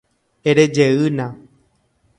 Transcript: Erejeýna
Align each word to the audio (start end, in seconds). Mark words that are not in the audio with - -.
Erejeýna 0.49 1.27